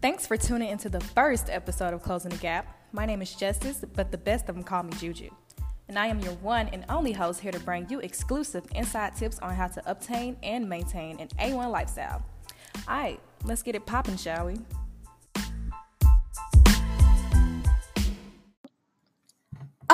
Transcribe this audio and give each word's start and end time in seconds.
Thanks 0.00 0.28
for 0.28 0.36
tuning 0.36 0.68
into 0.68 0.88
the 0.88 1.00
first 1.00 1.50
episode 1.50 1.92
of 1.92 2.04
Closing 2.04 2.30
the 2.30 2.36
Gap. 2.36 2.72
My 2.92 3.04
name 3.04 3.20
is 3.20 3.34
Justice, 3.34 3.84
but 3.96 4.12
the 4.12 4.18
best 4.18 4.48
of 4.48 4.54
them 4.54 4.62
call 4.62 4.84
me 4.84 4.92
Juju. 4.92 5.28
And 5.88 5.98
I 5.98 6.06
am 6.06 6.20
your 6.20 6.34
one 6.34 6.68
and 6.68 6.84
only 6.88 7.10
host 7.10 7.40
here 7.40 7.50
to 7.50 7.58
bring 7.58 7.90
you 7.90 7.98
exclusive 7.98 8.62
inside 8.76 9.16
tips 9.16 9.40
on 9.40 9.56
how 9.56 9.66
to 9.66 9.90
obtain 9.90 10.36
and 10.44 10.68
maintain 10.68 11.18
an 11.18 11.26
A1 11.40 11.72
lifestyle. 11.72 12.22
All 12.86 12.96
right, 12.96 13.20
let's 13.42 13.64
get 13.64 13.74
it 13.74 13.86
popping, 13.86 14.16
shall 14.16 14.46
we? 14.46 14.58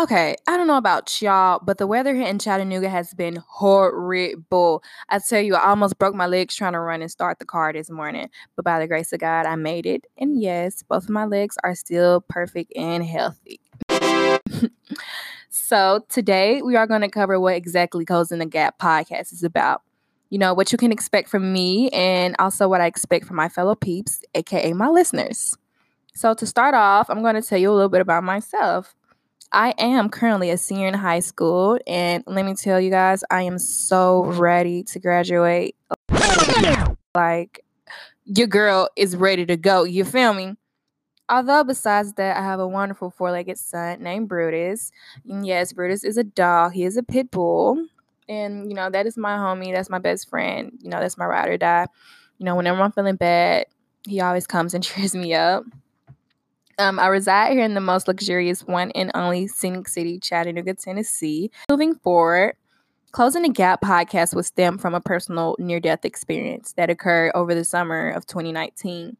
Okay, 0.05 0.36
I 0.46 0.59
don't 0.59 0.66
know 0.66 0.77
about 0.77 1.23
y'all, 1.23 1.61
but 1.64 1.79
the 1.79 1.86
weather 1.86 2.14
here 2.14 2.27
in 2.27 2.39
Chattanooga 2.39 2.91
has 2.91 3.14
been 3.14 3.36
horrible. 3.36 4.85
I 5.08 5.18
tell 5.18 5.40
you, 5.40 5.54
I 5.54 5.71
almost 5.71 5.99
broke 5.99 6.14
my 6.14 6.27
legs 6.27 6.54
trying 6.54 6.75
to 6.75 6.79
run 6.79 7.00
and 7.00 7.11
start 7.11 7.39
the 7.39 7.46
car 7.46 7.72
this 7.72 7.89
morning, 7.89 8.29
but 8.54 8.67
by 8.67 8.79
the 8.79 8.86
grace 8.86 9.14
of 9.14 9.21
God, 9.21 9.46
I 9.46 9.57
made 9.57 9.86
it. 9.86 10.04
And 10.18 10.39
yes, 10.39 10.82
both 10.82 11.04
of 11.04 11.08
my 11.08 11.25
legs 11.25 11.57
are 11.64 11.75
still 11.75 12.21
perfect 12.21 12.75
and 12.77 13.03
healthy. 13.03 13.61
so, 15.49 16.05
today 16.11 16.61
we 16.61 16.77
are 16.77 16.86
going 16.86 17.00
to 17.00 17.08
cover 17.08 17.41
what 17.41 17.55
exactly 17.55 18.05
Closing 18.05 18.41
the 18.41 18.46
Gap 18.46 18.79
podcast 18.79 19.32
is 19.32 19.43
about. 19.43 19.80
You 20.29 20.39
know, 20.39 20.52
what 20.52 20.71
you 20.71 20.77
can 20.77 20.93
expect 20.93 21.30
from 21.30 21.50
me, 21.50 21.89
and 21.93 22.36
also 22.39 22.68
what 22.68 22.82
I 22.82 22.86
expect 22.86 23.25
from 23.25 23.36
my 23.36 23.49
fellow 23.49 23.75
peeps, 23.75 24.21
aka 24.35 24.71
my 24.75 24.89
listeners. 24.89 25.57
So, 26.14 26.35
to 26.35 26.44
start 26.44 26.75
off, 26.75 27.08
I'm 27.08 27.22
going 27.22 27.36
to 27.36 27.43
tell 27.43 27.57
you 27.57 27.71
a 27.71 27.72
little 27.72 27.89
bit 27.89 28.02
about 28.02 28.22
myself. 28.22 28.94
I 29.54 29.72
am 29.79 30.08
currently 30.08 30.50
a 30.50 30.58
senior 30.58 30.89
in 30.89 30.94
high 30.94 31.21
school, 31.21 31.79
and 31.86 32.25
let 32.27 32.44
me 32.44 32.55
tell 32.55 32.81
you 32.81 32.91
guys, 32.91 33.22
I 33.31 33.42
am 33.42 33.61
so 33.61 34.25
ready 34.25 34.83
to 34.83 34.98
graduate. 34.98 35.77
Like, 37.14 37.64
your 38.25 38.48
girl 38.48 38.88
is 38.97 39.14
ready 39.14 39.47
to 39.47 39.56
go. 39.56 39.84
You 39.84 40.05
feel 40.05 40.34
me? 40.34 40.56
Although, 41.28 41.62
besides 41.62 42.14
that, 42.14 42.36
I 42.36 42.42
have 42.42 42.58
a 42.58 42.66
wonderful 42.66 43.10
four 43.10 43.30
legged 43.30 43.56
son 43.56 44.02
named 44.02 44.28
Brutus. 44.28 44.91
And 45.28 45.47
yes, 45.47 45.72
Brutus 45.72 46.02
is 46.02 46.16
a 46.16 46.25
dog, 46.25 46.72
he 46.72 46.82
is 46.82 46.97
a 46.97 47.05
pit 47.05 47.30
bull. 47.30 47.86
And, 48.28 48.69
you 48.69 48.75
know, 48.75 48.91
that 48.91 49.06
is 49.06 49.16
my 49.16 49.36
homie. 49.36 49.72
That's 49.72 49.88
my 49.88 50.00
best 50.00 50.28
friend. 50.28 50.72
You 50.80 50.91
know, 50.91 50.98
that's 50.98 51.16
my 51.16 51.27
ride 51.27 51.50
or 51.50 51.58
die. 51.58 51.86
You 52.38 52.47
know, 52.47 52.56
whenever 52.56 52.80
I'm 52.80 52.91
feeling 52.91 53.16
bad, 53.16 53.66
he 54.05 54.20
always 54.20 54.48
comes 54.48 54.75
and 54.75 54.82
cheers 54.84 55.14
me 55.14 55.32
up. 55.32 55.64
Um, 56.78 56.98
I 56.98 57.06
reside 57.06 57.53
here 57.53 57.64
in 57.64 57.75
the 57.75 57.80
most 57.80 58.08
luxurious 58.08 58.64
one 58.64 58.91
and 58.92 59.11
only 59.14 59.47
scenic 59.47 59.89
city, 59.89 60.19
Chattanooga, 60.19 60.75
Tennessee. 60.75 61.50
Moving 61.70 61.94
forward, 61.94 62.56
Closing 63.12 63.42
the 63.42 63.48
Gap 63.48 63.81
podcast 63.81 64.34
was 64.34 64.48
stemmed 64.48 64.81
from 64.81 64.92
a 64.92 65.00
personal 65.00 65.55
near 65.61 65.78
death 65.78 66.05
experience 66.05 66.72
that 66.72 66.91
occurred 66.91 67.31
over 67.36 67.55
the 67.55 67.64
summer 67.64 68.11
of 68.11 68.27
2019. 68.27 69.16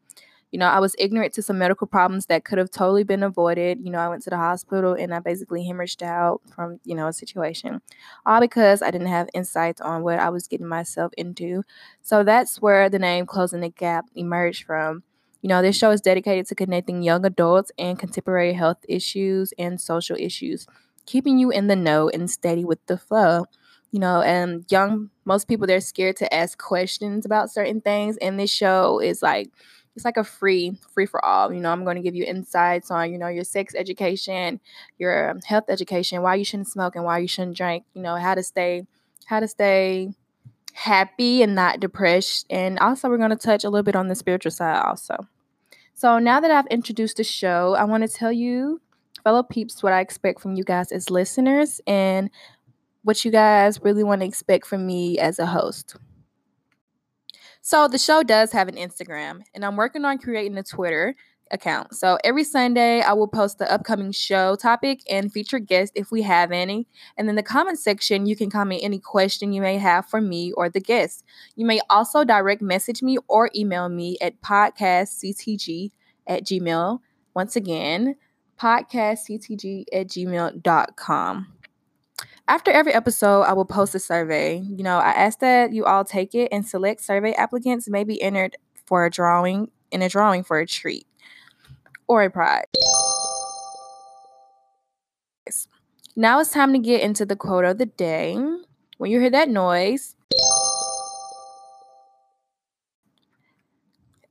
You 0.51 0.59
know, 0.59 0.67
I 0.67 0.79
was 0.79 0.97
ignorant 0.99 1.33
to 1.33 1.41
some 1.41 1.57
medical 1.57 1.87
problems 1.87 2.25
that 2.25 2.43
could 2.43 2.57
have 2.57 2.71
totally 2.71 3.03
been 3.03 3.23
avoided. 3.23 3.79
You 3.81 3.91
know, 3.91 3.99
I 3.99 4.09
went 4.09 4.21
to 4.23 4.29
the 4.29 4.37
hospital 4.37 4.93
and 4.93 5.13
I 5.13 5.19
basically 5.19 5.65
hemorrhaged 5.65 6.01
out 6.01 6.41
from, 6.53 6.81
you 6.83 6.93
know, 6.93 7.07
a 7.07 7.13
situation, 7.13 7.81
all 8.25 8.41
because 8.41 8.81
I 8.81 8.91
didn't 8.91 9.07
have 9.07 9.29
insights 9.33 9.79
on 9.79 10.03
what 10.03 10.19
I 10.19 10.29
was 10.29 10.47
getting 10.47 10.67
myself 10.67 11.13
into. 11.17 11.63
So 12.01 12.23
that's 12.23 12.61
where 12.61 12.89
the 12.89 12.99
name 12.99 13.25
Closing 13.25 13.61
the 13.61 13.69
Gap 13.69 14.05
emerged 14.13 14.65
from. 14.65 15.03
You 15.45 15.49
know, 15.49 15.61
this 15.61 15.77
show 15.77 15.91
is 15.91 16.01
dedicated 16.01 16.47
to 16.47 16.55
connecting 16.55 17.03
young 17.03 17.23
adults 17.23 17.71
and 17.77 17.99
contemporary 17.99 18.53
health 18.53 18.79
issues 18.89 19.53
and 19.59 19.79
social 19.79 20.17
issues, 20.19 20.65
keeping 21.05 21.37
you 21.37 21.51
in 21.51 21.67
the 21.67 21.75
know 21.75 22.09
and 22.09 22.31
steady 22.31 22.65
with 22.65 22.83
the 22.87 22.97
flow. 22.97 23.45
You 23.91 23.99
know, 23.99 24.23
and 24.23 24.65
young, 24.71 25.11
most 25.23 25.47
people, 25.47 25.67
they're 25.67 25.81
scared 25.81 26.15
to 26.15 26.33
ask 26.33 26.57
questions 26.57 27.27
about 27.27 27.51
certain 27.51 27.79
things. 27.79 28.17
And 28.17 28.39
this 28.39 28.49
show 28.49 28.99
is 28.99 29.21
like, 29.21 29.51
it's 29.95 30.03
like 30.03 30.17
a 30.17 30.23
free, 30.23 30.79
free 30.95 31.05
for 31.05 31.23
all. 31.23 31.53
You 31.53 31.59
know, 31.59 31.69
I'm 31.69 31.83
going 31.83 31.97
to 31.97 32.01
give 32.01 32.15
you 32.15 32.23
insights 32.23 32.89
on, 32.89 33.11
you 33.11 33.19
know, 33.19 33.27
your 33.27 33.43
sex 33.43 33.75
education, 33.75 34.59
your 34.97 35.37
health 35.45 35.65
education, 35.69 36.23
why 36.23 36.33
you 36.33 36.43
shouldn't 36.43 36.69
smoke 36.69 36.95
and 36.95 37.05
why 37.05 37.19
you 37.19 37.27
shouldn't 37.27 37.55
drink, 37.55 37.85
you 37.93 38.01
know, 38.01 38.15
how 38.15 38.33
to 38.33 38.41
stay, 38.41 38.87
how 39.27 39.39
to 39.41 39.47
stay 39.47 40.09
happy 40.73 41.43
and 41.43 41.53
not 41.53 41.79
depressed. 41.79 42.47
And 42.49 42.79
also, 42.79 43.09
we're 43.09 43.19
going 43.19 43.29
to 43.29 43.35
touch 43.35 43.63
a 43.63 43.69
little 43.69 43.83
bit 43.83 43.95
on 43.95 44.07
the 44.07 44.15
spiritual 44.15 44.51
side 44.51 44.81
also. 44.83 45.27
So 45.97 46.19
now 46.19 46.41
that 46.41 46.51
I've 46.51 46.67
introduced 46.67 47.15
the 47.17 47.23
show, 47.23 47.73
I 47.73 47.85
want 47.85 48.03
to 48.03 48.09
tell 48.09 48.31
you, 48.31 48.81
fellow 49.23 49.43
peeps, 49.43 49.81
what 49.81 49.93
I 49.93 50.01
expect 50.01 50.41
from 50.41 50.53
you 50.55 50.65
guys 50.65 50.91
as 50.91 51.09
listeners 51.09 51.79
and 51.87 52.29
what 53.03 53.23
you 53.23 53.31
guys 53.31 53.81
really 53.81 54.03
want 54.03 54.19
to 54.19 54.27
expect 54.27 54.67
from 54.67 54.85
me 54.85 55.17
as 55.17 55.39
a 55.39 55.45
host. 55.45 55.95
So 57.61 57.87
the 57.87 57.97
show 57.97 58.23
does 58.23 58.51
have 58.51 58.67
an 58.67 58.75
Instagram, 58.75 59.39
and 59.53 59.63
I'm 59.63 59.77
working 59.77 60.03
on 60.03 60.17
creating 60.17 60.57
a 60.57 60.63
Twitter 60.63 61.15
account. 61.51 61.95
So 61.95 62.17
every 62.23 62.43
Sunday, 62.43 63.01
I 63.01 63.13
will 63.13 63.27
post 63.27 63.57
the 63.57 63.71
upcoming 63.71 64.11
show 64.11 64.55
topic 64.55 65.01
and 65.09 65.31
feature 65.31 65.59
guest 65.59 65.93
if 65.95 66.11
we 66.11 66.21
have 66.23 66.51
any. 66.51 66.87
And 67.17 67.29
in 67.29 67.35
the 67.35 67.43
comment 67.43 67.79
section, 67.79 68.25
you 68.25 68.35
can 68.35 68.49
comment 68.49 68.81
any 68.83 68.99
question 68.99 69.53
you 69.53 69.61
may 69.61 69.77
have 69.77 70.07
for 70.07 70.21
me 70.21 70.51
or 70.53 70.69
the 70.69 70.79
guest. 70.79 71.23
You 71.55 71.65
may 71.65 71.79
also 71.89 72.23
direct 72.23 72.61
message 72.61 73.01
me 73.01 73.17
or 73.27 73.49
email 73.55 73.89
me 73.89 74.17
at 74.21 74.41
podcastctg 74.41 75.91
at 76.27 76.43
gmail. 76.43 76.99
Once 77.33 77.55
again, 77.55 78.15
podcastctg 78.59 79.85
at 79.93 80.07
gmail.com. 80.07 81.47
After 82.47 82.71
every 82.71 82.93
episode, 82.93 83.41
I 83.41 83.53
will 83.53 83.65
post 83.65 83.95
a 83.95 83.99
survey. 83.99 84.57
You 84.59 84.83
know, 84.83 84.97
I 84.97 85.09
ask 85.09 85.39
that 85.39 85.73
you 85.73 85.85
all 85.85 86.05
take 86.05 86.35
it 86.35 86.49
and 86.51 86.65
select 86.65 87.01
survey 87.01 87.33
applicants 87.33 87.89
may 87.89 88.03
be 88.03 88.21
entered 88.21 88.55
for 88.85 89.05
a 89.05 89.09
drawing 89.09 89.71
in 89.91 90.01
a 90.01 90.09
drawing 90.09 90.43
for 90.43 90.59
a 90.59 90.67
treat 90.67 91.07
or 92.07 92.23
a 92.23 92.29
prize. 92.29 92.65
Now 96.15 96.39
it's 96.39 96.51
time 96.51 96.71
to 96.73 96.79
get 96.79 97.01
into 97.01 97.25
the 97.25 97.35
quote 97.35 97.65
of 97.65 97.77
the 97.77 97.85
day. 97.85 98.37
When 98.97 99.11
you 99.11 99.19
hear 99.19 99.29
that 99.31 99.49
noise, 99.49 100.15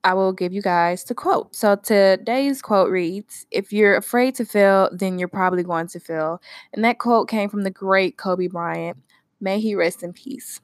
I 0.02 0.12
will 0.12 0.32
give 0.32 0.52
you 0.52 0.62
guys 0.62 1.04
the 1.04 1.14
quote. 1.14 1.54
So 1.54 1.76
today's 1.76 2.60
quote 2.62 2.90
reads 2.90 3.46
If 3.50 3.72
you're 3.72 3.96
afraid 3.96 4.34
to 4.36 4.44
fail, 4.44 4.90
then 4.92 5.18
you're 5.18 5.28
probably 5.28 5.62
going 5.62 5.88
to 5.88 6.00
fail. 6.00 6.40
And 6.72 6.84
that 6.84 6.98
quote 6.98 7.28
came 7.28 7.48
from 7.48 7.62
the 7.62 7.70
great 7.70 8.16
Kobe 8.16 8.48
Bryant. 8.48 8.98
May 9.40 9.60
he 9.60 9.74
rest 9.74 10.02
in 10.02 10.12
peace. 10.12 10.60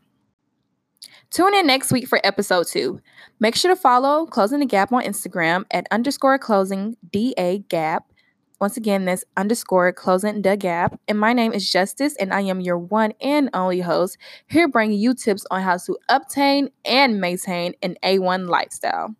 Tune 1.30 1.54
in 1.54 1.66
next 1.66 1.92
week 1.92 2.08
for 2.08 2.20
episode 2.24 2.66
two. 2.66 3.00
Make 3.38 3.54
sure 3.54 3.74
to 3.74 3.80
follow 3.80 4.26
Closing 4.26 4.60
the 4.60 4.66
Gap 4.66 4.92
on 4.92 5.02
Instagram 5.02 5.64
at 5.70 5.86
underscore 5.90 6.38
closing 6.38 6.96
DA 7.10 7.58
Gap. 7.68 8.04
Once 8.60 8.76
again, 8.76 9.06
that's 9.06 9.24
underscore 9.38 9.90
closing 9.90 10.42
the 10.42 10.54
gap. 10.54 11.00
And 11.08 11.18
my 11.18 11.32
name 11.32 11.52
is 11.52 11.70
Justice, 11.70 12.14
and 12.16 12.30
I 12.30 12.42
am 12.42 12.60
your 12.60 12.76
one 12.76 13.14
and 13.22 13.48
only 13.54 13.80
host 13.80 14.18
here 14.48 14.68
bringing 14.68 14.98
you 14.98 15.14
tips 15.14 15.46
on 15.50 15.62
how 15.62 15.78
to 15.78 15.96
obtain 16.10 16.68
and 16.84 17.22
maintain 17.22 17.72
an 17.82 17.96
A1 18.04 18.48
lifestyle. 18.48 19.16